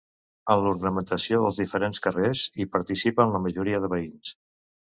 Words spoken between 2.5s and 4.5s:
hi participen la majoria de veïns.